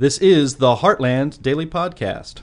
This 0.00 0.16
is 0.16 0.54
the 0.54 0.76
Heartland 0.76 1.42
Daily 1.42 1.66
Podcast. 1.66 2.38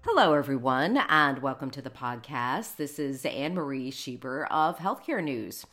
Hello, 0.00 0.32
everyone, 0.32 0.96
and 1.10 1.42
welcome 1.42 1.68
to 1.72 1.82
the 1.82 1.90
podcast. 1.90 2.76
This 2.76 2.98
is 2.98 3.26
Anne 3.26 3.54
Marie 3.54 3.90
Schieber 3.90 4.46
of 4.50 4.78
Healthcare 4.78 5.22
News. 5.22 5.66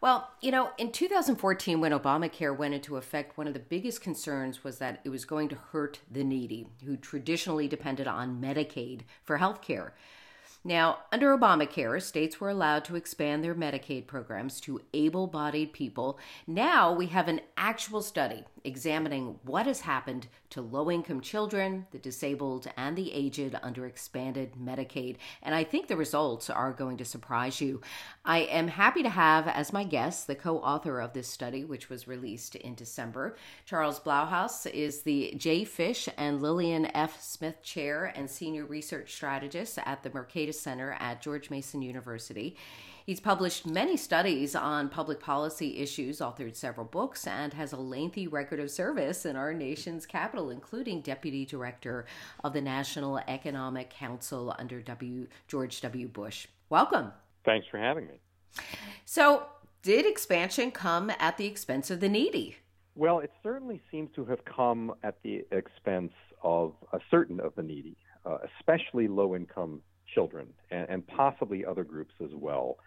Well, 0.00 0.30
you 0.40 0.50
know, 0.50 0.70
in 0.78 0.92
2014, 0.92 1.78
when 1.78 1.92
Obamacare 1.92 2.56
went 2.56 2.72
into 2.72 2.96
effect, 2.96 3.36
one 3.36 3.46
of 3.46 3.52
the 3.52 3.60
biggest 3.60 4.00
concerns 4.00 4.64
was 4.64 4.78
that 4.78 5.00
it 5.04 5.10
was 5.10 5.26
going 5.26 5.50
to 5.50 5.58
hurt 5.72 6.00
the 6.10 6.24
needy 6.24 6.68
who 6.86 6.96
traditionally 6.96 7.68
depended 7.68 8.08
on 8.08 8.40
Medicaid 8.40 9.02
for 9.22 9.36
health 9.36 9.60
care. 9.60 9.92
Now, 10.64 11.00
under 11.12 11.36
Obamacare, 11.36 12.00
states 12.00 12.40
were 12.40 12.48
allowed 12.48 12.84
to 12.86 12.96
expand 12.96 13.44
their 13.44 13.54
Medicaid 13.54 14.06
programs 14.06 14.58
to 14.62 14.80
able 14.94 15.26
bodied 15.26 15.74
people. 15.74 16.18
Now 16.46 16.92
we 16.92 17.06
have 17.06 17.28
an 17.28 17.40
actual 17.58 18.00
study 18.00 18.44
examining 18.64 19.38
what 19.44 19.66
has 19.66 19.80
happened 19.80 20.26
to 20.50 20.60
low 20.60 20.90
income 20.90 21.20
children, 21.20 21.86
the 21.90 21.98
disabled, 21.98 22.66
and 22.76 22.96
the 22.96 23.12
aged 23.12 23.56
under 23.62 23.86
expanded 23.86 24.52
Medicaid. 24.60 25.16
And 25.42 25.54
I 25.54 25.64
think 25.64 25.88
the 25.88 25.96
results 25.96 26.50
are 26.50 26.72
going 26.72 26.96
to 26.98 27.04
surprise 27.04 27.60
you. 27.60 27.80
I 28.24 28.40
am 28.40 28.68
happy 28.68 29.02
to 29.02 29.08
have 29.08 29.46
as 29.48 29.72
my 29.72 29.84
guest 29.84 30.26
the 30.26 30.34
co 30.34 30.58
author 30.58 31.00
of 31.00 31.12
this 31.12 31.28
study, 31.28 31.64
which 31.64 31.88
was 31.88 32.08
released 32.08 32.54
in 32.56 32.74
December. 32.74 33.36
Charles 33.64 34.00
Blahous 34.00 34.70
is 34.70 35.02
the 35.02 35.34
J. 35.36 35.64
Fish 35.64 36.08
and 36.16 36.42
Lillian 36.42 36.86
F. 36.94 37.22
Smith 37.22 37.62
Chair 37.62 38.12
and 38.16 38.30
Senior 38.30 38.64
Research 38.64 39.14
Strategist 39.14 39.78
at 39.84 40.02
the 40.02 40.10
Mercatus 40.10 40.54
Center 40.54 40.96
at 40.98 41.22
George 41.22 41.50
Mason 41.50 41.82
University. 41.82 42.56
He's 43.06 43.20
published 43.20 43.66
many 43.66 43.96
studies 43.96 44.54
on 44.54 44.88
public 44.88 45.20
policy 45.20 45.78
issues, 45.78 46.18
authored 46.18 46.56
several 46.56 46.86
books, 46.86 47.26
and 47.26 47.54
has 47.54 47.72
a 47.72 47.76
lengthy 47.76 48.26
record 48.26 48.60
of 48.60 48.70
service 48.70 49.24
in 49.24 49.36
our 49.36 49.54
nation's 49.54 50.06
capital, 50.06 50.50
including 50.50 51.00
Deputy 51.00 51.44
Director 51.44 52.04
of 52.44 52.52
the 52.52 52.60
National 52.60 53.18
Economic 53.26 53.90
Council 53.90 54.54
under 54.58 54.80
W. 54.80 55.26
George 55.48 55.80
W. 55.80 56.08
Bush. 56.08 56.46
Welcome. 56.68 57.12
Thanks 57.44 57.66
for 57.70 57.78
having 57.78 58.06
me. 58.06 58.20
So, 59.04 59.46
did 59.82 60.04
expansion 60.04 60.70
come 60.70 61.10
at 61.18 61.38
the 61.38 61.46
expense 61.46 61.90
of 61.90 62.00
the 62.00 62.08
needy? 62.08 62.56
Well, 62.94 63.20
it 63.20 63.32
certainly 63.42 63.80
seems 63.90 64.10
to 64.14 64.24
have 64.26 64.44
come 64.44 64.92
at 65.02 65.16
the 65.22 65.44
expense 65.52 66.12
of 66.42 66.74
a 66.92 66.98
certain 67.10 67.40
of 67.40 67.54
the 67.54 67.62
needy, 67.62 67.96
uh, 68.26 68.38
especially 68.58 69.08
low 69.08 69.34
income 69.34 69.80
children 70.14 70.48
and, 70.70 70.88
and, 70.88 71.06
possibly 71.06 71.64
other 71.64 71.84
groups 71.84 72.14
as 72.22 72.30
well. 72.34 72.78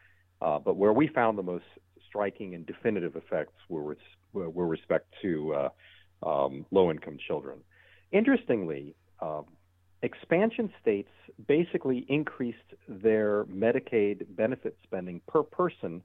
Uh, 0.44 0.60
but 0.60 0.76
where 0.76 0.94
we 0.94 1.08
found 1.08 1.38
the 1.38 1.44
most 1.44 1.66
striking 2.08 2.54
and 2.54 2.66
definitive 2.66 3.16
effects 3.16 3.54
were 3.70 3.84
with, 3.84 3.98
were 4.34 4.68
respect 4.68 5.08
to 5.22 5.54
uh, 5.54 5.70
um, 6.28 6.66
low-income 6.72 7.18
children. 7.28 7.60
Interestingly, 8.12 8.94
um, 9.22 9.46
expansion 10.02 10.72
states 10.82 11.10
basically 11.48 12.06
increased 12.10 12.58
their 12.88 13.46
Medicaid 13.46 14.26
benefit 14.36 14.78
spending 14.84 15.22
per 15.28 15.44
person 15.44 16.04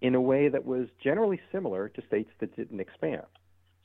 in 0.00 0.14
a 0.14 0.20
way 0.20 0.48
that 0.48 0.64
was 0.64 0.88
generally 1.02 1.40
similar 1.52 1.88
to 1.90 2.02
states 2.06 2.30
that 2.40 2.54
didn't 2.56 2.80
expand. 2.80 3.26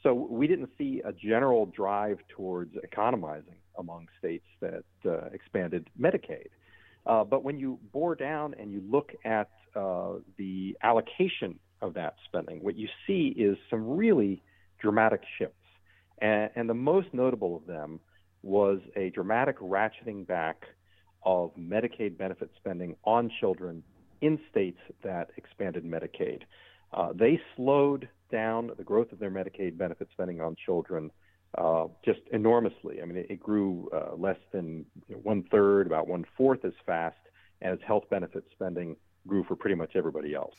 So 0.03 0.13
we 0.13 0.47
didn't 0.47 0.69
see 0.77 1.01
a 1.05 1.13
general 1.13 1.67
drive 1.67 2.19
towards 2.29 2.75
economizing 2.83 3.55
among 3.77 4.07
states 4.19 4.47
that 4.61 4.83
uh, 5.05 5.25
expanded 5.33 5.89
Medicaid. 5.99 6.47
Uh, 7.05 7.23
but 7.23 7.43
when 7.43 7.57
you 7.57 7.79
bore 7.91 8.15
down 8.15 8.53
and 8.59 8.71
you 8.71 8.81
look 8.89 9.11
at 9.25 9.49
uh, 9.75 10.13
the 10.37 10.77
allocation 10.83 11.59
of 11.81 11.93
that 11.95 12.15
spending, 12.25 12.63
what 12.63 12.77
you 12.77 12.87
see 13.07 13.33
is 13.37 13.57
some 13.69 13.87
really 13.97 14.43
dramatic 14.79 15.21
shifts. 15.37 15.55
And, 16.21 16.49
and 16.55 16.69
the 16.69 16.75
most 16.75 17.07
notable 17.13 17.55
of 17.55 17.65
them 17.65 17.99
was 18.43 18.79
a 18.95 19.09
dramatic 19.09 19.59
ratcheting 19.59 20.25
back 20.25 20.63
of 21.23 21.51
Medicaid 21.55 22.17
benefit 22.17 22.49
spending 22.57 22.95
on 23.03 23.31
children 23.39 23.83
in 24.21 24.39
states 24.49 24.79
that 25.03 25.29
expanded 25.37 25.83
Medicaid. 25.83 26.41
Uh, 26.93 27.13
they 27.13 27.39
slowed 27.55 28.09
down 28.31 28.71
the 28.77 28.83
growth 28.83 29.11
of 29.11 29.19
their 29.19 29.31
Medicaid 29.31 29.77
benefit 29.77 30.07
spending 30.11 30.41
on 30.41 30.55
children 30.65 31.11
uh, 31.57 31.87
just 32.03 32.21
enormously. 32.31 33.01
I 33.01 33.05
mean, 33.05 33.17
it, 33.17 33.27
it 33.29 33.39
grew 33.39 33.89
uh, 33.93 34.15
less 34.15 34.37
than 34.51 34.85
you 35.07 35.15
know, 35.15 35.21
one 35.21 35.43
third, 35.51 35.87
about 35.87 36.07
one 36.07 36.25
fourth 36.37 36.63
as 36.65 36.73
fast 36.85 37.17
as 37.61 37.77
health 37.85 38.05
benefit 38.09 38.45
spending 38.51 38.95
grew 39.27 39.43
for 39.43 39.55
pretty 39.55 39.75
much 39.75 39.95
everybody 39.95 40.33
else. 40.33 40.53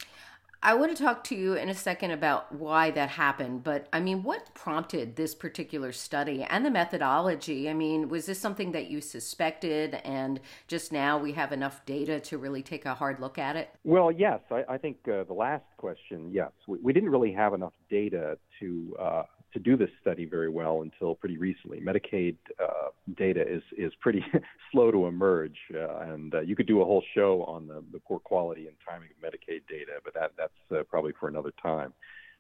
I 0.64 0.74
want 0.74 0.96
to 0.96 1.02
talk 1.02 1.24
to 1.24 1.34
you 1.34 1.54
in 1.54 1.68
a 1.68 1.74
second 1.74 2.12
about 2.12 2.54
why 2.54 2.92
that 2.92 3.08
happened, 3.08 3.64
but 3.64 3.88
I 3.92 3.98
mean, 3.98 4.22
what 4.22 4.54
prompted 4.54 5.16
this 5.16 5.34
particular 5.34 5.90
study 5.90 6.44
and 6.44 6.64
the 6.64 6.70
methodology? 6.70 7.68
I 7.68 7.74
mean, 7.74 8.08
was 8.08 8.26
this 8.26 8.38
something 8.38 8.70
that 8.70 8.88
you 8.88 9.00
suspected 9.00 9.96
and 10.04 10.38
just 10.68 10.92
now 10.92 11.18
we 11.18 11.32
have 11.32 11.50
enough 11.50 11.84
data 11.84 12.20
to 12.20 12.38
really 12.38 12.62
take 12.62 12.86
a 12.86 12.94
hard 12.94 13.18
look 13.18 13.38
at 13.38 13.56
it? 13.56 13.70
Well, 13.82 14.12
yes. 14.12 14.38
I, 14.52 14.62
I 14.68 14.78
think 14.78 14.98
uh, 15.08 15.24
the 15.24 15.34
last 15.34 15.64
question, 15.78 16.30
yes. 16.32 16.52
We, 16.68 16.78
we, 16.80 16.92
didn't 16.92 17.10
really 17.10 17.32
have 17.32 17.54
enough 17.54 17.74
data 17.90 18.38
to 18.60 18.96
uh, 19.00 19.22
to 19.52 19.58
do 19.58 19.76
this 19.76 19.90
study 20.00 20.24
very 20.24 20.48
well 20.48 20.82
until 20.82 21.14
pretty 21.14 21.36
recently. 21.36 21.80
Medicaid 21.80 22.36
uh, 22.62 22.88
data 23.16 23.42
is 23.46 23.62
is 23.76 23.92
pretty 24.00 24.24
slow 24.72 24.90
to 24.90 25.06
emerge, 25.06 25.56
uh, 25.74 25.98
and 26.12 26.34
uh, 26.34 26.40
you 26.40 26.56
could 26.56 26.66
do 26.66 26.80
a 26.80 26.84
whole 26.84 27.02
show 27.14 27.44
on 27.44 27.66
the, 27.66 27.82
the 27.92 27.98
poor 28.00 28.18
quality 28.18 28.66
and 28.66 28.76
timing 28.88 29.08
of 29.10 29.22
Medicaid 29.22 29.60
data, 29.68 29.92
but 30.04 30.14
that 30.14 30.32
that's 30.38 30.52
uh, 30.80 30.82
probably 30.84 31.12
for 31.18 31.28
another 31.28 31.52
time. 31.62 31.92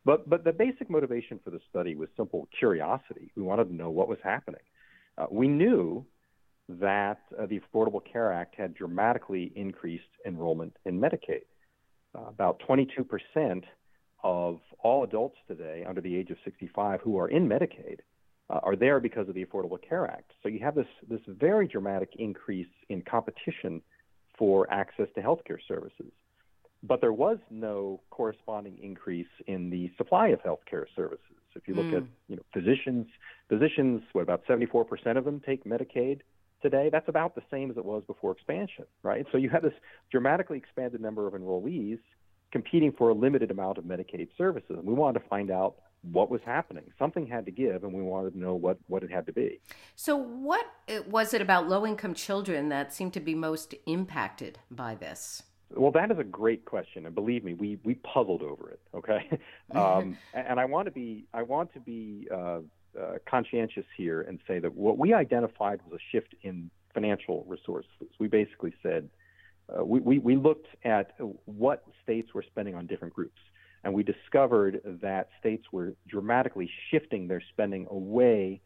But 0.04 0.28
but 0.28 0.44
the 0.44 0.52
basic 0.52 0.88
motivation 0.90 1.38
for 1.44 1.50
the 1.50 1.60
study 1.70 1.94
was 1.94 2.08
simple 2.16 2.48
curiosity. 2.58 3.30
We 3.36 3.42
wanted 3.42 3.68
to 3.68 3.74
know 3.74 3.90
what 3.90 4.08
was 4.08 4.18
happening. 4.22 4.62
Uh, 5.18 5.26
we 5.30 5.48
knew 5.48 6.04
that 6.68 7.20
uh, 7.38 7.46
the 7.46 7.60
Affordable 7.60 8.00
Care 8.10 8.32
Act 8.32 8.54
had 8.56 8.74
dramatically 8.74 9.52
increased 9.54 10.04
enrollment 10.24 10.74
in 10.86 10.98
Medicaid. 10.98 11.42
about 12.14 12.60
22 12.66 13.04
percent 13.04 13.64
of 14.22 14.60
all 14.82 15.04
adults 15.04 15.36
today 15.48 15.84
under 15.88 16.00
the 16.00 16.16
age 16.16 16.30
of 16.30 16.36
65 16.44 17.00
who 17.02 17.18
are 17.18 17.28
in 17.28 17.48
Medicaid 17.48 17.98
uh, 18.50 18.60
are 18.62 18.76
there 18.76 19.00
because 19.00 19.28
of 19.28 19.34
the 19.34 19.44
Affordable 19.44 19.78
Care 19.86 20.06
Act. 20.06 20.32
So 20.42 20.48
you 20.48 20.60
have 20.60 20.74
this 20.74 20.86
this 21.08 21.20
very 21.26 21.66
dramatic 21.66 22.10
increase 22.18 22.68
in 22.88 23.02
competition 23.02 23.80
for 24.38 24.70
access 24.70 25.06
to 25.14 25.22
healthcare 25.22 25.58
services. 25.66 26.12
But 26.82 27.00
there 27.00 27.12
was 27.12 27.38
no 27.50 28.00
corresponding 28.10 28.78
increase 28.82 29.28
in 29.46 29.70
the 29.70 29.90
supply 29.96 30.28
of 30.28 30.40
healthcare 30.42 30.84
services. 30.96 31.36
If 31.54 31.68
you 31.68 31.74
look 31.74 31.86
mm. 31.86 31.98
at 31.98 32.02
you 32.28 32.36
know 32.36 32.42
physicians, 32.52 33.06
physicians, 33.48 34.02
what 34.12 34.22
about 34.22 34.44
74% 34.46 35.16
of 35.16 35.24
them 35.24 35.40
take 35.44 35.64
Medicaid 35.64 36.20
today? 36.60 36.88
That's 36.90 37.08
about 37.08 37.34
the 37.34 37.42
same 37.50 37.70
as 37.70 37.76
it 37.76 37.84
was 37.84 38.02
before 38.06 38.32
expansion, 38.32 38.84
right? 39.02 39.26
So 39.32 39.38
you 39.38 39.50
have 39.50 39.62
this 39.62 39.74
dramatically 40.10 40.58
expanded 40.58 41.00
number 41.00 41.26
of 41.26 41.34
enrollees 41.34 41.98
competing 42.52 42.92
for 42.92 43.08
a 43.08 43.14
limited 43.14 43.50
amount 43.50 43.78
of 43.78 43.84
Medicaid 43.84 44.28
services. 44.38 44.76
And 44.76 44.84
we 44.84 44.94
wanted 44.94 45.20
to 45.20 45.28
find 45.28 45.50
out 45.50 45.76
what 46.02 46.30
was 46.30 46.40
happening. 46.44 46.84
Something 46.98 47.26
had 47.26 47.46
to 47.46 47.50
give, 47.50 47.84
and 47.84 47.92
we 47.92 48.02
wanted 48.02 48.32
to 48.32 48.38
know 48.38 48.54
what, 48.54 48.78
what 48.88 49.02
it 49.02 49.10
had 49.10 49.26
to 49.26 49.32
be. 49.32 49.60
So, 49.96 50.16
what 50.16 50.66
was 51.08 51.32
it 51.32 51.40
about 51.40 51.68
low 51.68 51.86
income 51.86 52.14
children 52.14 52.68
that 52.68 52.92
seemed 52.92 53.14
to 53.14 53.20
be 53.20 53.34
most 53.34 53.74
impacted 53.86 54.58
by 54.70 54.94
this? 54.94 55.42
Well, 55.74 55.92
that 55.92 56.10
is 56.10 56.18
a 56.18 56.24
great 56.24 56.64
question, 56.64 57.06
and 57.06 57.14
believe 57.14 57.44
me, 57.44 57.54
we 57.54 57.78
we 57.82 57.94
puzzled 57.94 58.42
over 58.42 58.70
it. 58.70 58.80
Okay, 58.94 59.38
um, 59.74 60.18
and 60.34 60.60
I 60.60 60.66
want 60.66 60.86
to 60.86 60.90
be 60.90 61.24
I 61.32 61.42
want 61.42 61.72
to 61.72 61.80
be 61.80 62.28
uh, 62.30 62.36
uh, 62.36 63.18
conscientious 63.26 63.86
here 63.96 64.20
and 64.22 64.38
say 64.46 64.58
that 64.58 64.74
what 64.74 64.98
we 64.98 65.14
identified 65.14 65.80
was 65.88 65.98
a 65.98 66.02
shift 66.10 66.34
in 66.42 66.70
financial 66.92 67.46
resources. 67.48 67.90
We 68.18 68.28
basically 68.28 68.74
said 68.82 69.08
uh, 69.68 69.84
we, 69.84 70.18
we, 70.18 70.36
looked 70.36 70.66
at 70.84 71.12
what 71.44 71.84
states 72.02 72.34
were 72.34 72.44
spending 72.50 72.74
on 72.74 72.86
different 72.86 73.14
groups, 73.14 73.40
and 73.84 73.94
we 73.94 74.02
discovered 74.02 74.80
that 75.02 75.28
states 75.38 75.64
were 75.72 75.94
dramatically 76.08 76.68
shifting 76.90 77.28
their 77.28 77.42
spending 77.52 77.86
away 77.90 78.60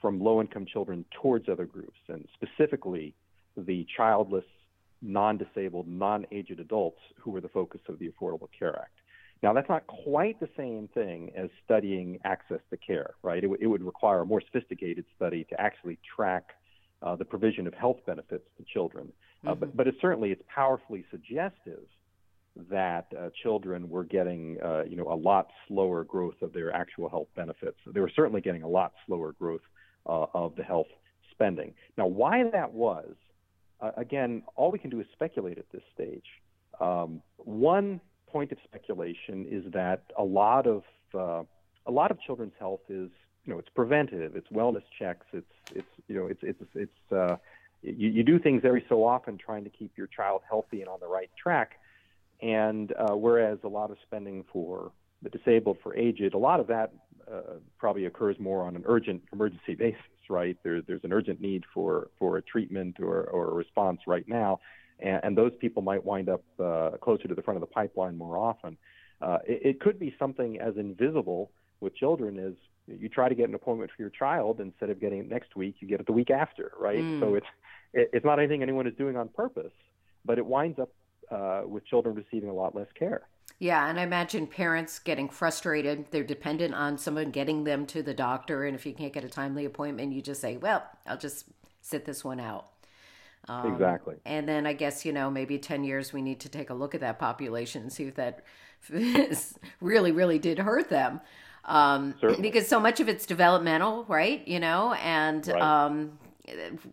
from 0.00 0.20
low 0.20 0.40
income 0.40 0.66
children 0.66 1.04
towards 1.20 1.48
other 1.48 1.66
groups, 1.66 1.98
and 2.08 2.26
specifically 2.34 3.14
the 3.56 3.86
childless, 3.96 4.44
non 5.02 5.36
disabled, 5.38 5.86
non 5.88 6.26
aged 6.32 6.60
adults 6.60 7.00
who 7.20 7.30
were 7.30 7.40
the 7.40 7.48
focus 7.48 7.80
of 7.88 7.98
the 7.98 8.08
Affordable 8.08 8.48
Care 8.58 8.76
Act. 8.78 8.92
Now, 9.42 9.52
that's 9.52 9.68
not 9.68 9.86
quite 9.86 10.40
the 10.40 10.48
same 10.56 10.88
thing 10.94 11.30
as 11.36 11.48
studying 11.64 12.18
access 12.24 12.58
to 12.70 12.76
care, 12.76 13.14
right? 13.22 13.38
It, 13.38 13.42
w- 13.42 13.58
it 13.60 13.68
would 13.68 13.84
require 13.84 14.20
a 14.20 14.26
more 14.26 14.40
sophisticated 14.40 15.04
study 15.14 15.44
to 15.50 15.60
actually 15.60 15.98
track 16.16 16.54
uh, 17.02 17.14
the 17.14 17.24
provision 17.24 17.66
of 17.68 17.74
health 17.74 17.98
benefits 18.04 18.44
to 18.56 18.64
children. 18.64 19.12
Uh, 19.46 19.50
mm-hmm. 19.50 19.60
but, 19.60 19.76
but 19.76 19.86
it 19.86 19.94
certainly 20.00 20.32
it's 20.32 20.42
powerfully 20.52 21.04
suggestive 21.10 21.84
that 22.70 23.06
uh, 23.16 23.28
children 23.42 23.88
were 23.88 24.04
getting, 24.04 24.58
uh, 24.64 24.82
you 24.82 24.96
know, 24.96 25.12
a 25.12 25.14
lot 25.14 25.48
slower 25.68 26.04
growth 26.04 26.42
of 26.42 26.52
their 26.52 26.72
actual 26.74 27.08
health 27.08 27.28
benefits. 27.36 27.78
They 27.86 28.00
were 28.00 28.10
certainly 28.14 28.40
getting 28.40 28.62
a 28.62 28.68
lot 28.68 28.92
slower 29.06 29.32
growth 29.32 29.60
uh, 30.06 30.26
of 30.34 30.56
the 30.56 30.64
health 30.64 30.88
spending. 31.30 31.74
Now, 31.96 32.06
why 32.06 32.50
that 32.50 32.72
was, 32.72 33.14
uh, 33.80 33.92
again, 33.96 34.42
all 34.56 34.72
we 34.72 34.78
can 34.78 34.90
do 34.90 35.00
is 35.00 35.06
speculate 35.12 35.58
at 35.58 35.70
this 35.72 35.82
stage. 35.94 36.26
Um, 36.80 37.22
one 37.36 38.00
point 38.26 38.52
of 38.52 38.58
speculation 38.64 39.46
is 39.50 39.72
that 39.72 40.02
a 40.18 40.24
lot 40.24 40.66
of 40.66 40.82
uh, 41.14 41.42
a 41.86 41.90
lot 41.90 42.10
of 42.10 42.20
children's 42.20 42.52
health 42.58 42.82
is, 42.88 43.08
you 43.44 43.52
know, 43.52 43.58
it's 43.58 43.70
preventative, 43.74 44.36
it's 44.36 44.48
wellness 44.48 44.82
checks, 44.98 45.26
it's 45.32 45.52
it's 45.74 45.88
you 46.08 46.16
know, 46.16 46.26
it's 46.26 46.40
it's 46.42 46.62
it's 46.74 47.12
uh, 47.12 47.36
you, 47.82 48.08
you 48.08 48.22
do 48.22 48.38
things 48.38 48.62
every 48.64 48.84
so 48.88 49.04
often 49.04 49.38
trying 49.38 49.64
to 49.64 49.70
keep 49.70 49.96
your 49.96 50.06
child 50.06 50.42
healthy 50.48 50.80
and 50.80 50.88
on 50.88 51.00
the 51.00 51.06
right 51.06 51.30
track 51.40 51.78
and 52.40 52.92
uh, 52.92 53.14
whereas 53.14 53.58
a 53.64 53.68
lot 53.68 53.90
of 53.90 53.96
spending 54.06 54.44
for 54.52 54.92
the 55.22 55.30
disabled, 55.30 55.78
for 55.82 55.96
aged, 55.96 56.34
a 56.34 56.38
lot 56.38 56.60
of 56.60 56.68
that 56.68 56.92
uh, 57.30 57.54
probably 57.78 58.06
occurs 58.06 58.36
more 58.38 58.62
on 58.62 58.76
an 58.76 58.84
urgent 58.86 59.22
emergency 59.32 59.74
basis, 59.78 60.00
right? 60.28 60.56
There, 60.62 60.80
there's 60.82 61.04
an 61.04 61.12
urgent 61.12 61.40
need 61.40 61.64
for, 61.74 62.08
for 62.18 62.36
a 62.36 62.42
treatment 62.42 62.96
or, 63.00 63.24
or 63.24 63.50
a 63.50 63.54
response 63.54 64.00
right 64.06 64.26
now, 64.28 64.60
and, 65.00 65.20
and 65.24 65.38
those 65.38 65.52
people 65.60 65.82
might 65.82 66.04
wind 66.04 66.28
up 66.28 66.44
uh, 66.62 66.90
closer 67.02 67.26
to 67.26 67.34
the 67.34 67.42
front 67.42 67.56
of 67.56 67.60
the 67.60 67.72
pipeline 67.74 68.16
more 68.16 68.38
often. 68.38 68.76
Uh, 69.20 69.38
it, 69.44 69.60
it 69.64 69.80
could 69.80 69.98
be 69.98 70.14
something 70.18 70.60
as 70.60 70.76
invisible 70.76 71.50
with 71.80 71.94
children 71.96 72.38
as 72.38 72.54
you 72.98 73.08
try 73.08 73.28
to 73.28 73.34
get 73.34 73.48
an 73.48 73.54
appointment 73.54 73.90
for 73.94 74.02
your 74.02 74.10
child 74.10 74.60
instead 74.60 74.90
of 74.90 75.00
getting 75.00 75.20
it 75.20 75.28
next 75.28 75.56
week, 75.56 75.76
you 75.80 75.88
get 75.88 76.00
it 76.00 76.06
the 76.06 76.12
week 76.12 76.30
after, 76.30 76.72
right? 76.78 76.98
Mm. 76.98 77.20
So 77.20 77.34
it's 77.34 77.46
it, 77.92 78.10
it's 78.12 78.24
not 78.24 78.38
anything 78.38 78.62
anyone 78.62 78.86
is 78.86 78.94
doing 78.96 79.16
on 79.16 79.28
purpose, 79.28 79.72
but 80.24 80.38
it 80.38 80.46
winds 80.46 80.78
up 80.78 80.90
uh, 81.30 81.62
with 81.66 81.86
children 81.86 82.14
receiving 82.14 82.48
a 82.48 82.54
lot 82.54 82.74
less 82.74 82.88
care. 82.98 83.22
Yeah, 83.58 83.88
and 83.88 83.98
I 83.98 84.04
imagine 84.04 84.46
parents 84.46 84.98
getting 84.98 85.28
frustrated. 85.28 86.06
They're 86.10 86.22
dependent 86.22 86.74
on 86.74 86.96
someone 86.96 87.30
getting 87.30 87.64
them 87.64 87.86
to 87.86 88.02
the 88.02 88.14
doctor, 88.14 88.64
and 88.64 88.76
if 88.76 88.86
you 88.86 88.92
can't 88.92 89.12
get 89.12 89.24
a 89.24 89.28
timely 89.28 89.64
appointment, 89.64 90.12
you 90.12 90.22
just 90.22 90.40
say, 90.40 90.56
"Well, 90.56 90.84
I'll 91.06 91.18
just 91.18 91.46
sit 91.80 92.04
this 92.04 92.24
one 92.24 92.40
out." 92.40 92.68
Um, 93.48 93.72
exactly. 93.72 94.16
And 94.24 94.48
then 94.48 94.66
I 94.66 94.74
guess 94.74 95.04
you 95.04 95.12
know 95.12 95.30
maybe 95.30 95.58
ten 95.58 95.82
years 95.82 96.12
we 96.12 96.22
need 96.22 96.40
to 96.40 96.48
take 96.48 96.70
a 96.70 96.74
look 96.74 96.94
at 96.94 97.00
that 97.00 97.18
population 97.18 97.82
and 97.82 97.92
see 97.92 98.04
if 98.04 98.14
that 98.14 98.44
really, 99.80 100.12
really 100.12 100.38
did 100.38 100.58
hurt 100.58 100.88
them. 100.88 101.20
Um, 101.68 102.14
because 102.40 102.66
so 102.66 102.80
much 102.80 102.98
of 102.98 103.10
it's 103.10 103.26
developmental, 103.26 104.06
right? 104.08 104.46
You 104.48 104.58
know, 104.58 104.94
and 104.94 105.46
right. 105.46 105.60
um, 105.60 106.18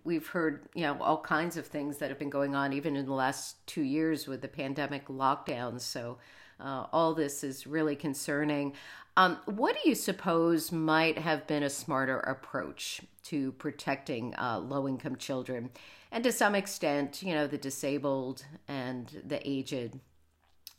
we've 0.04 0.28
heard 0.28 0.68
you 0.76 0.82
know 0.82 0.98
all 1.00 1.22
kinds 1.22 1.56
of 1.56 1.66
things 1.66 1.98
that 1.98 2.10
have 2.10 2.20
been 2.20 2.30
going 2.30 2.56
on 2.56 2.74
even 2.74 2.98
in 2.98 3.06
the 3.06 3.14
last 3.14 3.66
two 3.68 3.84
years 3.84 4.28
with 4.28 4.42
the 4.42 4.50
pandemic 4.50 5.08
lockdowns. 5.08 5.82
So 5.82 6.18
uh, 6.60 6.88
all 6.92 7.14
this 7.14 7.44
is 7.44 7.66
really 7.66 7.96
concerning. 7.96 8.74
Um, 9.18 9.38
what 9.46 9.78
do 9.82 9.90
you 9.90 9.96
suppose 9.96 10.74
might 10.74 11.18
have 11.18 11.48
been 11.48 11.64
a 11.64 11.70
smarter 11.70 12.20
approach 12.20 13.02
to 13.24 13.54
protecting 13.54 14.36
uh, 14.36 14.60
low 14.60 14.90
income 14.90 15.16
children 15.16 15.70
and 16.12 16.22
to 16.26 16.34
some 16.34 16.54
extent 16.54 17.24
you 17.24 17.34
know 17.34 17.48
the 17.48 17.58
disabled 17.58 18.46
and 18.68 19.22
the 19.26 19.40
aged? 19.50 20.00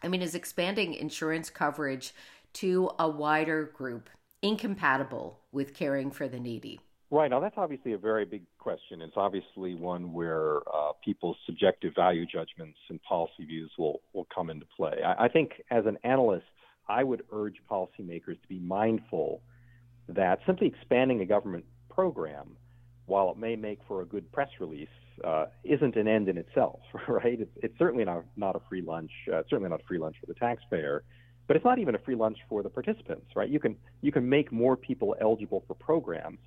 I 0.02 0.08
mean 0.08 0.20
is 0.20 0.34
expanding 0.34 0.93
insurance 0.93 1.48
coverage 1.48 2.12
to 2.56 2.91
a 2.99 3.08
wider 3.08 3.64
group 3.64 4.11
incompatible 4.43 5.41
with 5.53 5.75
caring 5.75 6.11
for 6.11 6.29
the 6.29 6.38
needy 6.38 6.81
Right. 7.11 7.31
Now, 7.31 7.38
that's 7.38 7.55
obviously 7.56 7.93
a 7.93 7.99
very 7.99 8.25
big 8.25 8.43
question. 8.58 9.00
It's 9.00 9.17
obviously 9.17 9.76
one 9.76 10.12
where 10.12 10.56
uh, 10.75 10.93
people's 11.05 11.37
subjective 11.47 11.94
value 11.94 12.26
judgments 12.26 12.79
and 12.88 13.00
policy 13.03 13.44
views 13.47 13.70
will, 13.79 14.00
will 14.12 14.26
come 14.35 14.50
into 14.50 14.67
play. 14.76 15.03
I, 15.05 15.26
I 15.26 15.29
think 15.29 15.53
as 15.70 15.87
an 15.87 15.99
analyst, 16.03 16.47
I 16.88 17.05
would 17.05 17.23
urge 17.32 17.56
policymakers 17.70 18.41
to 18.43 18.49
be 18.49 18.58
mindful 18.58 19.41
that 20.08 20.41
simply 20.47 20.67
expanding 20.67 21.20
a 21.20 21.26
government 21.26 21.64
program, 21.88 22.56
while 23.06 23.31
it 23.31 23.37
may 23.37 23.55
make 23.55 23.79
for 23.87 24.03
a 24.03 24.05
good 24.05 24.31
press 24.32 24.50
release, 24.58 24.88
uh, 25.23 25.47
isn't 25.62 25.94
an 25.94 26.08
end 26.08 26.29
in 26.29 26.37
itself, 26.37 26.81
right? 27.08 27.41
It's, 27.41 27.50
it's 27.62 27.79
certainly 27.79 28.05
not, 28.05 28.25
not 28.37 28.56
a 28.56 28.61
free 28.69 28.82
lunch, 28.82 29.12
uh, 29.32 29.43
certainly 29.49 29.70
not 29.70 29.81
a 29.81 29.85
free 29.87 29.99
lunch 29.99 30.17
for 30.19 30.26
the 30.26 30.35
taxpayer, 30.35 31.05
but 31.46 31.56
it's 31.56 31.64
not 31.64 31.78
even 31.78 31.94
a 31.94 31.98
free 31.98 32.14
lunch 32.14 32.38
for 32.48 32.62
the 32.62 32.69
participants, 32.69 33.26
right? 33.34 33.48
You 33.48 33.60
can, 33.60 33.76
you 34.02 34.12
can 34.12 34.28
make 34.28 34.50
more 34.52 34.76
people 34.76 35.14
eligible 35.20 35.64
for 35.66 35.75
programs 35.75 36.38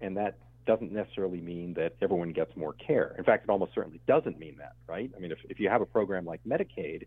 and 0.00 0.16
that 0.16 0.38
doesn't 0.66 0.92
necessarily 0.92 1.40
mean 1.40 1.74
that 1.74 1.94
everyone 2.02 2.32
gets 2.32 2.54
more 2.56 2.74
care. 2.74 3.14
In 3.18 3.24
fact, 3.24 3.44
it 3.44 3.50
almost 3.50 3.74
certainly 3.74 4.00
doesn't 4.06 4.38
mean 4.38 4.56
that, 4.58 4.74
right? 4.86 5.10
I 5.16 5.18
mean, 5.18 5.32
if, 5.32 5.38
if 5.48 5.58
you 5.58 5.68
have 5.68 5.80
a 5.80 5.86
program 5.86 6.24
like 6.26 6.40
Medicaid, 6.46 7.06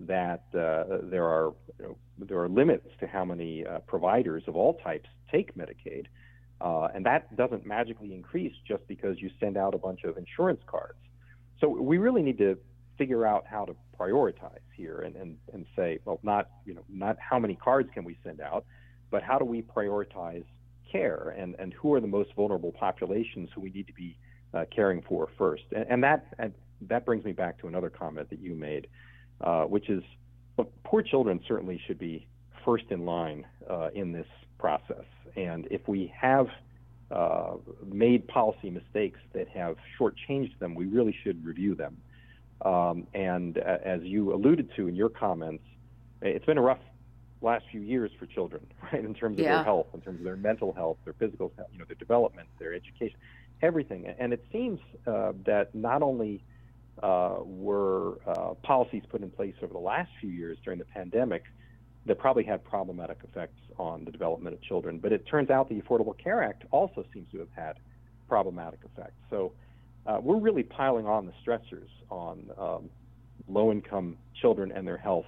that 0.00 0.44
uh, 0.54 0.98
there 1.02 1.24
are 1.24 1.52
you 1.78 1.84
know, 1.84 1.96
there 2.18 2.38
are 2.38 2.48
limits 2.48 2.86
to 3.00 3.06
how 3.06 3.24
many 3.24 3.66
uh, 3.66 3.78
providers 3.80 4.44
of 4.46 4.54
all 4.54 4.74
types 4.74 5.08
take 5.32 5.56
Medicaid, 5.56 6.06
uh, 6.60 6.88
and 6.94 7.04
that 7.06 7.34
doesn't 7.36 7.66
magically 7.66 8.14
increase 8.14 8.52
just 8.66 8.86
because 8.86 9.20
you 9.20 9.30
send 9.40 9.56
out 9.56 9.74
a 9.74 9.78
bunch 9.78 10.04
of 10.04 10.16
insurance 10.16 10.60
cards. 10.66 10.98
So 11.60 11.68
we 11.68 11.98
really 11.98 12.22
need 12.22 12.38
to 12.38 12.58
figure 12.98 13.24
out 13.24 13.46
how 13.46 13.64
to 13.64 13.74
prioritize 13.98 14.58
here 14.76 15.00
and, 15.00 15.16
and, 15.16 15.36
and 15.52 15.64
say, 15.74 15.98
well, 16.04 16.20
not 16.22 16.50
you 16.66 16.74
know 16.74 16.82
not 16.88 17.16
how 17.18 17.38
many 17.38 17.54
cards 17.54 17.88
can 17.94 18.04
we 18.04 18.18
send 18.22 18.40
out, 18.40 18.66
but 19.10 19.22
how 19.22 19.38
do 19.38 19.44
we 19.44 19.62
prioritize 19.62 20.44
care 20.90 21.34
and, 21.36 21.54
and 21.58 21.72
who 21.74 21.92
are 21.94 22.00
the 22.00 22.06
most 22.06 22.30
vulnerable 22.34 22.72
populations 22.72 23.48
who 23.54 23.60
we 23.60 23.70
need 23.70 23.86
to 23.86 23.92
be 23.92 24.16
uh, 24.54 24.64
caring 24.74 25.02
for 25.02 25.28
first. 25.36 25.64
And, 25.74 25.86
and 25.88 26.04
that 26.04 26.26
and 26.38 26.52
that 26.82 27.04
brings 27.04 27.24
me 27.24 27.32
back 27.32 27.58
to 27.60 27.68
another 27.68 27.90
comment 27.90 28.30
that 28.30 28.40
you 28.40 28.54
made, 28.54 28.86
uh, 29.40 29.64
which 29.64 29.88
is 29.88 30.02
look, 30.56 30.72
poor 30.84 31.02
children 31.02 31.40
certainly 31.46 31.80
should 31.86 31.98
be 31.98 32.26
first 32.64 32.84
in 32.90 33.04
line 33.04 33.46
uh, 33.68 33.88
in 33.94 34.12
this 34.12 34.26
process. 34.58 35.04
And 35.36 35.66
if 35.70 35.86
we 35.86 36.12
have 36.20 36.48
uh, 37.10 37.54
made 37.86 38.26
policy 38.28 38.70
mistakes 38.70 39.20
that 39.32 39.48
have 39.48 39.76
shortchanged 39.98 40.58
them, 40.58 40.74
we 40.74 40.86
really 40.86 41.16
should 41.22 41.44
review 41.44 41.74
them. 41.74 41.96
Um, 42.62 43.06
and 43.14 43.58
as 43.58 44.02
you 44.02 44.34
alluded 44.34 44.70
to 44.76 44.88
in 44.88 44.96
your 44.96 45.08
comments, 45.08 45.64
it's 46.22 46.44
been 46.44 46.58
a 46.58 46.62
rough 46.62 46.80
last 47.40 47.64
few 47.70 47.80
years 47.80 48.10
for 48.18 48.26
children, 48.26 48.66
right? 48.92 49.04
In 49.04 49.14
terms 49.14 49.38
of 49.38 49.44
yeah. 49.44 49.56
their 49.56 49.64
health, 49.64 49.86
in 49.94 50.00
terms 50.00 50.18
of 50.18 50.24
their 50.24 50.36
mental 50.36 50.72
health, 50.72 50.98
their 51.04 51.14
physical 51.14 51.52
health, 51.56 51.68
you 51.72 51.78
know, 51.78 51.84
their 51.84 51.96
development, 51.96 52.48
their 52.58 52.74
education, 52.74 53.18
everything. 53.62 54.06
And 54.18 54.32
it 54.32 54.44
seems 54.52 54.80
uh, 55.06 55.32
that 55.44 55.74
not 55.74 56.02
only 56.02 56.42
uh, 57.02 57.36
were 57.44 58.18
uh, 58.26 58.54
policies 58.62 59.02
put 59.08 59.22
in 59.22 59.30
place 59.30 59.54
over 59.62 59.72
the 59.72 59.78
last 59.78 60.10
few 60.20 60.30
years 60.30 60.58
during 60.64 60.78
the 60.78 60.84
pandemic 60.84 61.44
that 62.06 62.18
probably 62.18 62.44
had 62.44 62.64
problematic 62.64 63.18
effects 63.22 63.60
on 63.78 64.04
the 64.04 64.10
development 64.10 64.54
of 64.54 64.62
children, 64.62 64.98
but 64.98 65.12
it 65.12 65.26
turns 65.26 65.50
out 65.50 65.68
the 65.68 65.80
Affordable 65.80 66.16
Care 66.16 66.42
Act 66.42 66.64
also 66.70 67.04
seems 67.12 67.30
to 67.30 67.38
have 67.38 67.48
had 67.54 67.76
problematic 68.28 68.80
effects. 68.84 69.16
So 69.30 69.52
uh, 70.06 70.18
we're 70.22 70.38
really 70.38 70.62
piling 70.62 71.06
on 71.06 71.26
the 71.26 71.32
stressors 71.44 71.88
on 72.10 72.50
um, 72.58 72.90
low-income 73.48 74.16
children 74.40 74.72
and 74.72 74.86
their 74.86 74.96
health 74.96 75.26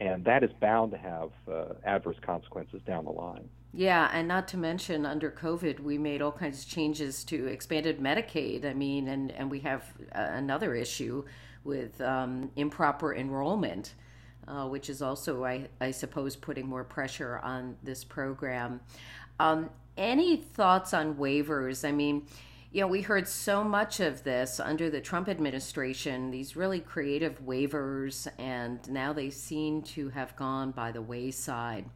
and 0.00 0.24
that 0.24 0.42
is 0.42 0.50
bound 0.60 0.92
to 0.92 0.98
have 0.98 1.30
uh, 1.50 1.74
adverse 1.84 2.16
consequences 2.24 2.80
down 2.86 3.04
the 3.04 3.10
line. 3.10 3.48
Yeah, 3.72 4.08
and 4.12 4.26
not 4.26 4.48
to 4.48 4.56
mention 4.56 5.04
under 5.04 5.30
COVID, 5.30 5.80
we 5.80 5.98
made 5.98 6.22
all 6.22 6.32
kinds 6.32 6.62
of 6.62 6.68
changes 6.68 7.24
to 7.24 7.46
expanded 7.46 8.00
Medicaid. 8.00 8.64
I 8.64 8.72
mean, 8.72 9.08
and, 9.08 9.30
and 9.32 9.50
we 9.50 9.60
have 9.60 9.82
uh, 10.14 10.28
another 10.30 10.74
issue 10.74 11.24
with 11.64 12.00
um, 12.00 12.50
improper 12.56 13.14
enrollment, 13.14 13.94
uh, 14.48 14.66
which 14.66 14.88
is 14.88 15.02
also, 15.02 15.44
I, 15.44 15.68
I 15.80 15.90
suppose, 15.90 16.36
putting 16.36 16.66
more 16.66 16.84
pressure 16.84 17.38
on 17.42 17.76
this 17.82 18.04
program. 18.04 18.80
Um, 19.40 19.68
any 19.96 20.36
thoughts 20.36 20.94
on 20.94 21.16
waivers? 21.16 21.86
I 21.86 21.92
mean, 21.92 22.26
you 22.76 22.82
know, 22.82 22.88
we 22.88 23.00
heard 23.00 23.26
so 23.26 23.64
much 23.64 24.00
of 24.00 24.22
this 24.22 24.60
under 24.60 24.90
the 24.90 25.00
Trump 25.00 25.30
administration, 25.30 26.30
these 26.30 26.56
really 26.56 26.78
creative 26.78 27.40
waivers, 27.40 28.28
and 28.38 28.86
now 28.90 29.14
they 29.14 29.30
seem 29.30 29.80
to 29.80 30.10
have 30.10 30.36
gone 30.36 30.72
by 30.72 30.92
the 30.92 31.00
wayside. 31.00 31.86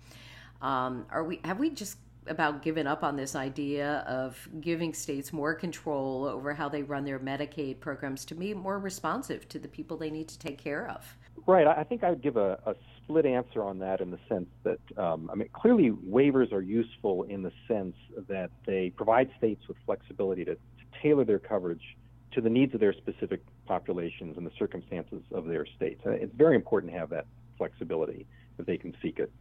Um, 0.63 1.05
are 1.11 1.23
we 1.23 1.39
have 1.45 1.59
we 1.59 1.69
just 1.69 1.99
about 2.29 2.63
given 2.63 2.87
up 2.87 3.05
on 3.05 3.15
this 3.15 3.37
idea 3.37 3.99
of 4.09 4.49
giving 4.63 4.95
states 4.95 5.35
more 5.35 5.53
control 5.53 6.25
over 6.25 6.55
how 6.55 6.71
they 6.71 6.83
run 6.83 7.05
their 7.05 7.19
Medicaid 7.19 7.79
programs 7.81 8.25
to 8.25 8.35
be 8.35 8.55
more 8.55 8.79
responsive 8.79 9.47
to 9.51 9.59
the 9.59 9.69
people 9.69 9.99
they 9.99 10.11
need 10.11 10.29
to 10.29 10.39
take 10.39 10.57
care 10.57 10.89
of? 10.89 11.15
Right. 11.47 11.67
I 11.67 11.85
think 11.85 12.05
I 12.05 12.11
would 12.11 12.23
give 12.23 12.37
a, 12.37 12.59
a 12.65 12.75
split 13.03 13.27
answer 13.27 13.63
on 13.63 13.79
that 13.81 14.01
in 14.01 14.11
the 14.11 14.19
sense 14.29 14.49
that, 14.63 14.79
um, 14.97 15.31
I 15.33 15.35
mean, 15.35 15.49
clearly 15.53 15.91
waivers 15.91 16.53
are 16.53 16.61
useful 16.61 17.25
in 17.25 17.43
the 17.43 17.53
sense 17.67 17.97
that 18.29 18.51
they 18.67 18.91
provide 18.91 19.31
states 19.39 19.67
with 19.67 19.77
flexibility 19.85 20.45
to, 20.45 20.55
to 20.55 20.61
tailor 21.03 21.25
their 21.25 21.39
coverage 21.39 21.97
to 22.33 22.41
the 22.41 22.51
needs 22.51 22.75
of 22.75 22.81
their 22.81 22.93
specific 22.93 23.43
populations 23.67 24.37
and 24.37 24.47
the 24.47 24.53
circumstances 24.59 25.23
of 25.33 25.47
their 25.47 25.67
states. 25.67 26.01
And 26.05 26.15
it's 26.15 26.35
very 26.35 26.55
important 26.55 26.93
to 26.93 26.99
have 26.99 27.11
that 27.11 27.27
flexibility 27.59 28.27
that 28.57 28.67
they 28.67 28.77
can 28.77 28.95
seek 29.03 29.19
it. 29.19 29.33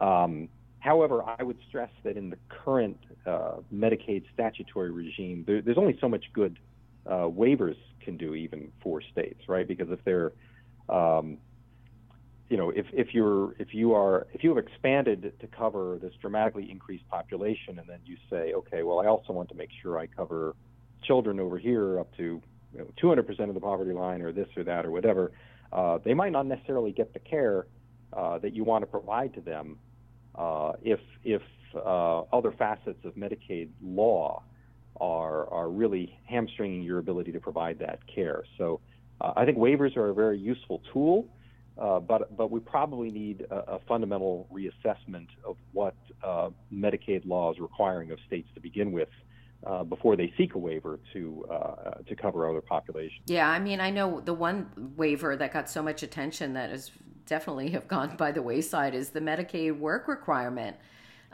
Um, 0.00 0.48
however, 0.80 1.22
I 1.22 1.42
would 1.42 1.58
stress 1.68 1.90
that 2.02 2.16
in 2.16 2.30
the 2.30 2.38
current 2.48 2.98
uh, 3.26 3.56
Medicaid 3.72 4.24
statutory 4.34 4.90
regime, 4.90 5.44
there, 5.46 5.62
there's 5.62 5.78
only 5.78 5.96
so 6.00 6.08
much 6.08 6.24
good 6.32 6.58
uh, 7.06 7.28
waivers 7.28 7.76
can 8.00 8.16
do 8.16 8.34
even 8.34 8.72
for 8.82 9.00
states, 9.00 9.48
right? 9.48 9.66
Because 9.66 9.90
if 9.90 10.02
they're 10.04 10.32
um, 10.88 11.38
you 12.48 12.56
know, 12.56 12.70
if, 12.70 12.86
if 12.92 13.12
you're 13.12 13.54
if 13.58 13.74
you 13.74 13.94
are 13.94 14.26
if 14.32 14.44
you 14.44 14.54
have 14.54 14.64
expanded 14.64 15.32
to 15.40 15.46
cover 15.48 15.98
this 16.00 16.12
dramatically 16.20 16.70
increased 16.70 17.08
population, 17.08 17.78
and 17.78 17.88
then 17.88 17.98
you 18.04 18.16
say, 18.30 18.52
okay, 18.54 18.82
well, 18.84 19.00
I 19.00 19.06
also 19.06 19.32
want 19.32 19.48
to 19.48 19.56
make 19.56 19.70
sure 19.82 19.98
I 19.98 20.06
cover 20.06 20.54
children 21.02 21.40
over 21.40 21.58
here 21.58 22.00
up 22.00 22.14
to 22.16 22.42
you 22.72 22.78
know, 22.78 22.86
200% 23.02 23.48
of 23.48 23.54
the 23.54 23.60
poverty 23.60 23.92
line, 23.92 24.22
or 24.22 24.32
this 24.32 24.48
or 24.56 24.64
that 24.64 24.84
or 24.84 24.90
whatever, 24.90 25.32
uh, 25.72 25.98
they 26.04 26.14
might 26.14 26.32
not 26.32 26.46
necessarily 26.46 26.92
get 26.92 27.12
the 27.12 27.18
care 27.18 27.66
uh, 28.12 28.38
that 28.38 28.54
you 28.54 28.64
want 28.64 28.82
to 28.82 28.86
provide 28.86 29.34
to 29.34 29.40
them 29.40 29.78
uh, 30.36 30.72
if 30.82 31.00
if 31.24 31.42
uh, 31.74 32.20
other 32.32 32.52
facets 32.52 33.04
of 33.04 33.14
Medicaid 33.14 33.68
law 33.82 34.42
are 35.00 35.48
are 35.50 35.68
really 35.68 36.18
hamstringing 36.24 36.82
your 36.82 36.98
ability 36.98 37.32
to 37.32 37.40
provide 37.40 37.78
that 37.78 37.98
care. 38.06 38.44
So 38.58 38.80
uh, 39.20 39.32
I 39.36 39.44
think 39.44 39.58
waivers 39.58 39.96
are 39.96 40.10
a 40.10 40.14
very 40.14 40.38
useful 40.38 40.82
tool. 40.92 41.28
Uh, 41.78 42.00
but 42.00 42.34
but 42.34 42.50
we 42.50 42.58
probably 42.58 43.10
need 43.10 43.46
a, 43.50 43.74
a 43.74 43.78
fundamental 43.86 44.48
reassessment 44.50 45.26
of 45.44 45.56
what 45.72 45.94
Medicaid 46.72 47.26
law 47.26 47.52
is 47.52 47.58
requiring 47.58 48.10
of 48.12 48.18
states 48.26 48.48
to 48.54 48.60
begin 48.60 48.92
with. 48.92 49.10
Uh, 49.66 49.82
before 49.82 50.14
they 50.14 50.32
seek 50.38 50.54
a 50.54 50.58
waiver 50.58 51.00
to 51.12 51.44
uh, 51.50 51.90
to 52.06 52.14
cover 52.14 52.48
other 52.48 52.60
populations. 52.60 53.22
Yeah, 53.26 53.48
I 53.48 53.58
mean, 53.58 53.80
I 53.80 53.90
know 53.90 54.20
the 54.20 54.32
one 54.32 54.70
waiver 54.96 55.34
that 55.34 55.52
got 55.52 55.68
so 55.68 55.82
much 55.82 56.04
attention 56.04 56.52
that 56.52 56.70
has 56.70 56.92
definitely 57.26 57.70
have 57.76 57.88
gone 57.88 58.16
by 58.16 58.30
the 58.30 58.42
wayside 58.42 58.94
is 58.94 59.10
the 59.10 59.18
Medicaid 59.18 59.76
work 59.76 60.06
requirement. 60.06 60.76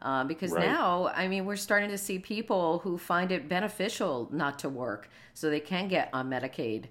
Uh, 0.00 0.24
because 0.24 0.50
right. 0.50 0.64
now, 0.64 1.12
I 1.14 1.28
mean, 1.28 1.44
we're 1.44 1.56
starting 1.56 1.90
to 1.90 1.98
see 1.98 2.18
people 2.18 2.78
who 2.78 2.96
find 2.96 3.30
it 3.30 3.50
beneficial 3.50 4.30
not 4.32 4.58
to 4.60 4.70
work 4.70 5.10
so 5.34 5.50
they 5.50 5.60
can 5.60 5.86
get 5.86 6.08
on 6.14 6.30
Medicaid, 6.30 6.86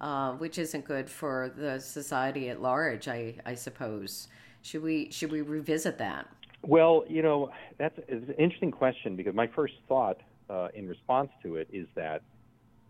uh, 0.00 0.32
which 0.32 0.58
isn't 0.58 0.86
good 0.86 1.10
for 1.10 1.52
the 1.54 1.78
society 1.80 2.48
at 2.48 2.62
large, 2.62 3.08
I, 3.08 3.34
I 3.44 3.54
suppose. 3.54 4.28
Should 4.62 4.82
we 4.82 5.10
should 5.10 5.30
we 5.30 5.42
revisit 5.42 5.98
that? 5.98 6.28
Well, 6.62 7.04
you 7.08 7.22
know, 7.22 7.50
that's 7.76 7.98
an 8.08 8.34
interesting 8.38 8.70
question 8.70 9.16
because 9.16 9.34
my 9.34 9.48
first 9.48 9.74
thought 9.86 10.20
uh, 10.50 10.68
in 10.74 10.88
response 10.88 11.30
to 11.42 11.56
it 11.56 11.68
is 11.72 11.86
that 11.94 12.22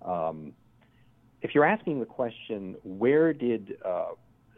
um, 0.02 0.52
if 1.42 1.54
you're 1.54 1.64
asking 1.64 2.00
the 2.00 2.06
question, 2.06 2.76
where 2.84 3.32
did 3.32 3.76
uh, 3.84 4.08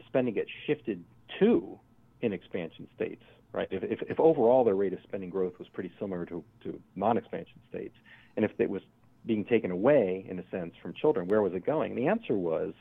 spending 0.07 0.33
get 0.33 0.47
shifted 0.65 1.03
to 1.39 1.79
in 2.21 2.33
expansion 2.33 2.87
states? 2.95 3.23
right? 3.53 3.67
If, 3.71 3.83
if, 3.83 4.01
if, 4.09 4.19
overall 4.19 4.63
their 4.63 4.75
rate 4.75 4.93
of 4.93 4.99
spending 5.03 5.29
growth 5.29 5.53
was 5.59 5.67
pretty 5.69 5.91
similar 5.99 6.25
to, 6.25 6.43
to 6.63 6.79
non-expansion 6.95 7.59
states, 7.69 7.95
and 8.35 8.45
if 8.45 8.51
it 8.59 8.69
was 8.69 8.81
being 9.25 9.45
taken 9.45 9.71
away, 9.71 10.25
in 10.29 10.39
a 10.39 10.43
sense, 10.49 10.73
from 10.81 10.93
children, 10.93 11.27
where 11.27 11.41
was 11.41 11.53
it 11.53 11.65
going? 11.65 11.91
And 11.91 11.99
the 11.99 12.07
answer 12.07 12.35
was 12.35 12.73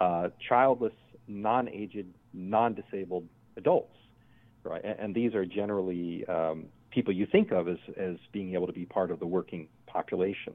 uh, 0.00 0.28
childless, 0.48 0.94
non-aged, 1.26 2.06
non-disabled 2.32 3.28
adults, 3.56 3.96
right? 4.64 4.82
And, 4.84 4.98
and 4.98 5.14
these 5.14 5.34
are 5.34 5.44
generally 5.44 6.24
um, 6.26 6.66
people 6.90 7.12
you 7.12 7.26
think 7.26 7.50
of 7.52 7.68
as, 7.68 7.78
as 7.96 8.16
being 8.32 8.54
able 8.54 8.66
to 8.66 8.72
be 8.72 8.84
part 8.84 9.10
of 9.10 9.18
the 9.18 9.26
working 9.26 9.68
population. 9.86 10.54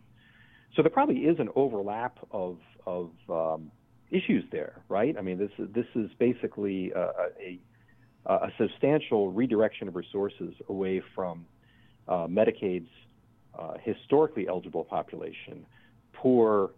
So 0.76 0.82
there 0.82 0.92
probably 0.92 1.20
is 1.20 1.40
an 1.40 1.50
overlap 1.56 2.18
of, 2.32 2.58
of 2.86 3.12
um, 3.30 3.72
issues 4.10 4.44
there, 4.52 4.82
right? 4.90 5.16
I 5.18 5.22
mean, 5.22 5.38
this, 5.38 5.52
this 5.58 5.86
is 5.96 6.10
basically 6.18 6.92
a, 6.92 7.10
a 7.40 7.60
a 8.26 8.50
substantial 8.58 9.32
redirection 9.32 9.88
of 9.90 9.96
resources 9.96 10.54
away 10.70 11.02
from 11.14 11.46
uh, 12.08 12.28
Medicaid's 12.28 12.90
uh, 13.58 13.74
historically 13.84 14.48
eligible 14.48 14.84
population, 14.84 15.66
poor 16.14 16.72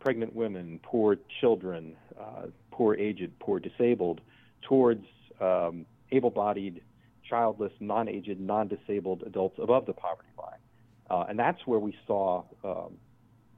pregnant 0.00 0.34
women, 0.34 0.80
poor 0.82 1.16
children, 1.40 1.96
uh, 2.20 2.46
poor 2.70 2.94
aged, 2.96 3.30
poor 3.38 3.60
disabled, 3.60 4.20
towards 4.62 5.04
um, 5.40 5.86
able 6.10 6.30
bodied, 6.30 6.82
childless, 7.28 7.72
non 7.80 8.08
aged, 8.08 8.40
non 8.40 8.68
disabled 8.68 9.22
adults 9.26 9.58
above 9.62 9.86
the 9.86 9.92
poverty 9.92 10.28
line. 10.38 10.58
Uh, 11.10 11.24
and 11.28 11.38
that's 11.38 11.66
where 11.66 11.78
we 11.78 11.96
saw, 12.06 12.44
um, 12.64 12.94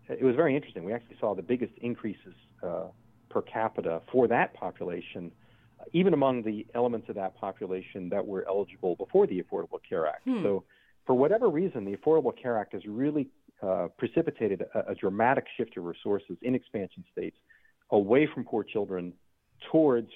it 0.08 0.22
was 0.22 0.36
very 0.36 0.54
interesting. 0.54 0.84
We 0.84 0.92
actually 0.92 1.16
saw 1.20 1.34
the 1.34 1.42
biggest 1.42 1.72
increases 1.80 2.34
uh, 2.62 2.86
per 3.28 3.42
capita 3.42 4.02
for 4.12 4.28
that 4.28 4.54
population 4.54 5.32
even 5.92 6.14
among 6.14 6.42
the 6.42 6.66
elements 6.74 7.08
of 7.08 7.14
that 7.16 7.36
population 7.36 8.08
that 8.10 8.26
were 8.26 8.46
eligible 8.48 8.96
before 8.96 9.26
the 9.26 9.42
Affordable 9.42 9.80
Care 9.88 10.06
Act. 10.06 10.24
Hmm. 10.24 10.42
So, 10.42 10.64
for 11.06 11.14
whatever 11.14 11.48
reason, 11.48 11.84
the 11.84 11.96
Affordable 11.96 12.32
Care 12.36 12.58
Act 12.58 12.74
has 12.74 12.84
really 12.86 13.28
uh, 13.62 13.88
precipitated 13.98 14.64
a, 14.74 14.90
a, 14.90 14.94
dramatic 14.94 15.44
shift 15.56 15.76
of 15.76 15.84
resources 15.84 16.36
in 16.42 16.54
expansion 16.54 17.04
states 17.12 17.36
away 17.90 18.28
from 18.32 18.44
poor 18.44 18.62
children 18.62 19.12
towards 19.72 20.08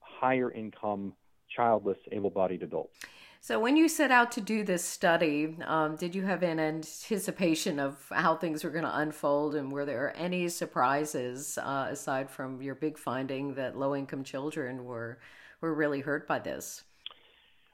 higher 0.00 0.50
income, 0.50 1.12
childless, 1.54 1.98
able 2.10 2.30
bodied 2.30 2.62
adults. 2.62 2.96
So, 3.40 3.58
when 3.58 3.76
you 3.76 3.88
set 3.88 4.12
out 4.12 4.30
to 4.32 4.40
do 4.40 4.62
this 4.62 4.84
study, 4.84 5.56
um, 5.64 5.96
did 5.96 6.14
you 6.14 6.22
have 6.22 6.44
an 6.44 6.60
anticipation 6.60 7.80
of 7.80 8.06
how 8.12 8.36
things 8.36 8.62
were 8.62 8.70
going 8.70 8.84
to 8.84 8.98
unfold, 8.98 9.56
and 9.56 9.72
were 9.72 9.84
there 9.84 10.14
any 10.16 10.48
surprises 10.48 11.58
uh, 11.58 11.88
aside 11.90 12.30
from 12.30 12.62
your 12.62 12.76
big 12.76 12.96
finding 12.96 13.54
that 13.54 13.76
low-income 13.76 14.22
children 14.22 14.84
were 14.84 15.18
were 15.60 15.74
really 15.74 16.00
hurt 16.00 16.28
by 16.28 16.38
this? 16.38 16.84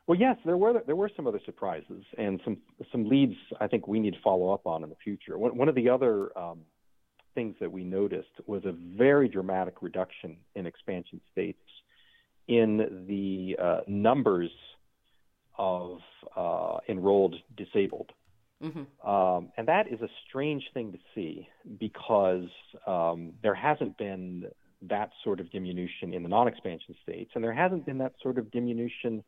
Well, 0.06 0.18
yes, 0.18 0.38
there 0.46 0.56
were 0.56 0.82
there 0.86 0.96
were 0.96 1.10
some 1.14 1.26
other 1.26 1.40
surprises 1.44 2.02
and 2.16 2.40
some 2.44 2.56
some 2.90 3.06
leads 3.06 3.36
I 3.60 3.66
think 3.66 3.86
we 3.86 4.00
need 4.00 4.14
to 4.14 4.20
follow 4.24 4.54
up 4.54 4.66
on 4.66 4.82
in 4.82 4.88
the 4.88 4.96
future. 5.04 5.36
One, 5.36 5.54
one 5.54 5.68
of 5.68 5.74
the 5.74 5.90
other 5.90 6.36
um, 6.36 6.60
things 7.34 7.56
that 7.60 7.70
we 7.70 7.84
noticed 7.84 8.32
was 8.46 8.64
a 8.64 8.72
very 8.72 9.28
dramatic 9.28 9.82
reduction 9.82 10.38
in 10.54 10.66
expansion 10.66 11.20
states 11.30 11.60
in 12.48 13.06
the 13.06 13.56
uh, 13.62 13.80
numbers 13.86 14.50
of 15.58 15.98
uh, 16.36 16.78
enrolled 16.88 17.36
disabled. 17.56 18.10
Mm-hmm. 18.62 19.08
Um, 19.08 19.52
and 19.56 19.68
that 19.68 19.86
is 19.88 20.00
a 20.00 20.08
strange 20.28 20.64
thing 20.74 20.92
to 20.92 20.98
see 21.14 21.48
because 21.78 22.48
um, 22.86 23.32
there 23.42 23.54
hasn't 23.54 23.96
been 23.98 24.46
that 24.82 25.10
sort 25.22 25.40
of 25.40 25.50
diminution 25.50 26.12
in 26.14 26.22
the 26.22 26.28
non 26.28 26.48
expansion 26.48 26.94
states, 27.02 27.30
and 27.34 27.44
there 27.44 27.52
hasn't 27.52 27.86
been 27.86 27.98
that 27.98 28.14
sort 28.22 28.38
of 28.38 28.50
diminution 28.50 29.22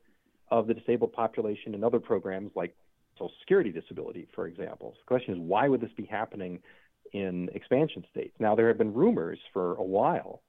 of 0.51 0.67
the 0.67 0.75
disabled 0.75 1.13
population 1.13 1.75
in 1.75 1.85
other 1.85 2.01
programs 2.01 2.51
like 2.57 2.75
Social 3.15 3.33
Security 3.41 3.71
disability, 3.71 4.27
for 4.35 4.47
example. 4.47 4.93
So 4.95 4.99
the 5.05 5.09
question 5.09 5.35
is, 5.35 5.41
why 5.41 5.69
would 5.69 5.81
this 5.81 5.93
be 5.97 6.07
happening 6.07 6.61
in 7.13 7.49
expansion 7.55 8.05
states? 8.11 8.35
Now, 8.39 8.55
there 8.55 8.69
have 8.69 8.79
been 8.79 8.95
rumors 8.95 9.39
for 9.53 9.75
a 9.75 9.83
while 9.83 10.43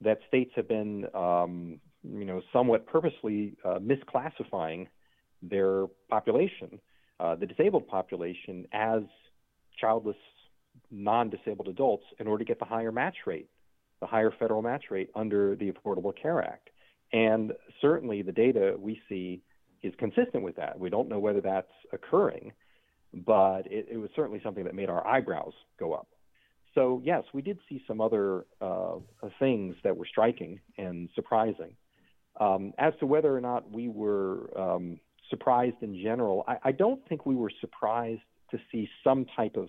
that 0.00 0.20
states 0.28 0.52
have 0.54 0.68
been, 0.68 1.06
um, 1.14 1.80
you 2.02 2.24
know, 2.24 2.40
somewhat 2.52 2.86
purposely 2.86 3.56
uh, 3.64 3.78
misclassifying 3.78 4.86
their 5.42 5.86
population, 6.08 6.80
uh, 7.20 7.34
the 7.34 7.46
disabled 7.46 7.86
population, 7.88 8.66
as 8.72 9.02
childless, 9.80 10.16
non 10.90 11.30
disabled 11.30 11.68
adults 11.68 12.04
in 12.18 12.26
order 12.26 12.44
to 12.44 12.48
get 12.48 12.58
the 12.58 12.64
higher 12.64 12.92
match 12.92 13.16
rate, 13.26 13.48
the 14.00 14.06
higher 14.06 14.32
federal 14.38 14.62
match 14.62 14.84
rate 14.90 15.10
under 15.14 15.56
the 15.56 15.72
Affordable 15.72 16.12
Care 16.20 16.42
Act. 16.42 16.70
And 17.12 17.52
certainly 17.80 18.22
the 18.22 18.32
data 18.32 18.76
we 18.78 19.00
see 19.08 19.42
is 19.82 19.92
consistent 19.98 20.42
with 20.42 20.56
that. 20.56 20.78
We 20.78 20.90
don't 20.90 21.08
know 21.08 21.18
whether 21.18 21.40
that's 21.40 21.70
occurring, 21.92 22.52
but 23.14 23.62
it, 23.66 23.88
it 23.90 23.96
was 23.96 24.10
certainly 24.14 24.40
something 24.42 24.64
that 24.64 24.74
made 24.74 24.90
our 24.90 25.06
eyebrows 25.06 25.54
go 25.78 25.94
up. 25.94 26.08
So, 26.74 27.00
yes, 27.04 27.24
we 27.32 27.42
did 27.42 27.58
see 27.68 27.82
some 27.88 28.00
other 28.00 28.46
uh, 28.60 28.96
things 29.38 29.74
that 29.84 29.96
were 29.96 30.06
striking 30.06 30.60
and 30.76 31.08
surprising. 31.14 31.74
Um, 32.40 32.72
as 32.78 32.92
to 33.00 33.06
whether 33.06 33.36
or 33.36 33.40
not 33.40 33.70
we 33.70 33.88
were 33.88 34.50
um, 34.56 35.00
surprised 35.28 35.76
in 35.82 36.00
general. 36.00 36.44
I, 36.46 36.56
I 36.64 36.72
don't 36.72 37.06
think 37.08 37.26
we 37.26 37.34
were 37.34 37.50
surprised 37.60 38.22
to 38.50 38.58
see 38.70 38.88
some 39.04 39.26
type 39.36 39.56
of 39.56 39.68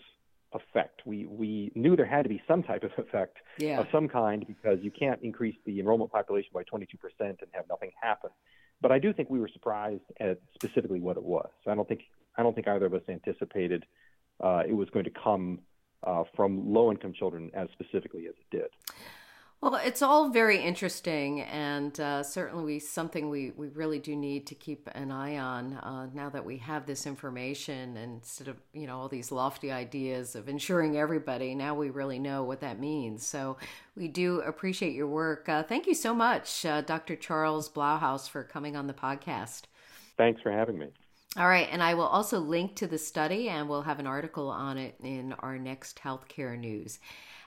effect. 0.54 1.02
We 1.06 1.26
we 1.26 1.72
knew 1.76 1.96
there 1.96 2.06
had 2.06 2.24
to 2.24 2.30
be 2.30 2.42
some 2.48 2.64
type 2.64 2.84
of 2.84 2.92
effect 2.98 3.38
yeah. 3.58 3.80
of 3.80 3.88
some 3.92 4.08
kind 4.08 4.46
because 4.48 4.80
you 4.82 4.92
can't 4.92 5.22
increase 5.22 5.56
the 5.66 5.80
enrollment 5.80 6.12
population 6.12 6.50
by 6.54 6.64
22% 6.64 6.88
and 7.20 7.38
have 7.52 7.66
nothing 7.70 7.92
happen. 8.02 8.32
But 8.82 8.92
I 8.92 9.00
do 9.00 9.14
think 9.14 9.30
we 9.30 9.40
were 9.40 9.50
surprised 9.52 10.04
at 10.20 10.40
specifically 10.56 11.00
what 11.00 11.18
it 11.18 11.24
was. 11.24 11.50
I 11.68 11.76
don't 11.76 11.88
think 11.88 12.02
I 12.38 12.44
don't 12.44 12.56
think 12.56 12.68
either 12.68 12.86
of 12.86 12.94
us 12.94 13.02
anticipated 13.10 13.86
uh, 14.42 14.64
it 14.68 14.74
was 14.74 14.90
going 14.90 15.06
to 15.06 15.12
come 15.12 15.60
uh, 16.04 16.24
from 16.36 16.74
low-income 16.74 17.14
children 17.14 17.52
as 17.54 17.68
specifically 17.74 18.28
as 18.28 18.34
it 18.34 18.58
did. 18.58 18.70
Well, 19.62 19.76
it's 19.76 20.02
all 20.02 20.30
very 20.30 20.58
interesting, 20.64 21.42
and 21.42 22.00
uh, 22.00 22.24
certainly 22.24 22.80
something 22.80 23.30
we, 23.30 23.52
we 23.58 23.68
really 23.68 24.00
do 24.00 24.16
need 24.16 24.48
to 24.48 24.56
keep 24.56 24.88
an 24.96 25.12
eye 25.12 25.38
on 25.38 25.74
uh, 25.74 26.08
now 26.14 26.30
that 26.30 26.46
we 26.46 26.60
have 26.60 26.86
this 26.86 27.06
information. 27.06 27.98
instead 27.98 28.48
of 28.48 28.56
you 28.72 28.88
know 28.88 28.98
all 28.98 29.10
these 29.10 29.34
lofty 29.34 29.70
ideas 29.70 30.34
of 30.36 30.48
insuring 30.48 30.96
everybody, 30.96 31.56
now 31.56 31.76
we 31.76 31.90
really 31.90 32.20
know 32.20 32.42
what 32.44 32.62
that 32.62 32.80
means. 32.80 33.28
So 33.28 33.58
we 33.98 34.08
do 34.08 34.40
appreciate 34.42 34.94
your 34.94 35.08
work. 35.08 35.50
Uh, 35.50 35.64
thank 35.64 35.88
you 35.88 35.96
so 35.96 36.14
much, 36.14 36.66
uh, 36.66 36.80
Dr. 36.80 37.18
Charles 37.18 37.68
Blahous, 37.68 38.30
for 38.30 38.46
coming 38.46 38.78
on 38.78 38.88
the 38.88 38.94
podcast. 38.94 39.64
Thanks 40.18 40.42
for 40.42 40.54
having 40.54 40.80
me. 40.80 40.88
All 41.36 41.50
right, 41.50 41.68
and 41.70 41.84
I 41.84 41.96
will 41.96 42.08
also 42.08 42.40
link 42.40 42.78
to 42.78 42.88
the 42.88 42.98
study 42.98 43.50
and 43.50 43.68
we'll 43.68 43.82
have 43.82 44.00
an 44.00 44.08
article 44.08 44.50
on 44.50 44.78
it 44.78 44.96
in 45.04 45.34
our 45.34 45.60
next 45.60 46.00
healthcare 46.00 46.58
news. 46.58 47.00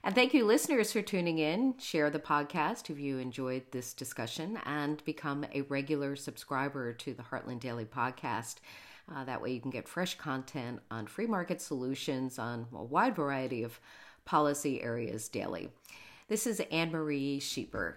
And 0.04 0.16
thank 0.16 0.34
you, 0.34 0.44
listeners, 0.44 0.92
for 0.92 1.00
tuning 1.00 1.38
in. 1.38 1.78
Share 1.78 2.10
the 2.10 2.18
podcast 2.18 2.90
if 2.90 2.98
you 2.98 3.18
enjoyed 3.18 3.62
this 3.70 3.94
discussion 3.94 4.58
and 4.66 5.02
become 5.04 5.46
a 5.54 5.62
regular 5.62 6.16
subscriber 6.16 6.92
to 6.92 7.14
the 7.14 7.22
Heartland 7.22 7.60
Daily 7.60 7.84
Podcast. 7.84 8.56
Uh, 9.12 9.22
that 9.24 9.40
way, 9.40 9.52
you 9.52 9.60
can 9.60 9.70
get 9.70 9.86
fresh 9.86 10.16
content 10.18 10.80
on 10.90 11.06
free 11.06 11.26
market 11.26 11.60
solutions 11.60 12.36
on 12.38 12.66
a 12.74 12.82
wide 12.82 13.14
variety 13.14 13.62
of 13.62 13.78
policy 14.24 14.82
areas 14.82 15.28
daily. 15.28 15.68
This 16.26 16.48
is 16.48 16.60
Anne 16.72 16.90
Marie 16.90 17.38
Schieber. 17.38 17.94